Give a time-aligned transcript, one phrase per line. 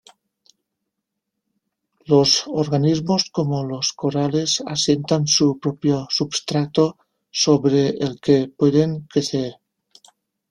[2.07, 6.97] Los organismos como los corales asientan su propio substrato
[7.29, 9.57] sobre el que pueden crecer.